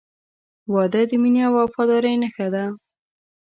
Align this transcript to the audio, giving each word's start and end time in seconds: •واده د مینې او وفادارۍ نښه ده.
•واده 0.73 1.01
د 1.09 1.11
مینې 1.21 1.41
او 1.47 1.53
وفادارۍ 1.61 2.15
نښه 2.21 2.47
ده. 2.53 2.63